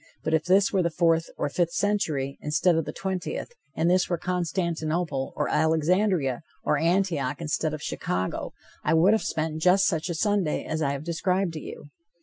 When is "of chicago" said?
7.75-8.51